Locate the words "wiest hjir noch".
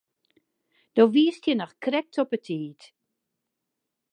1.13-1.75